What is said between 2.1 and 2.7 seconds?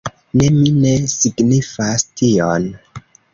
tion.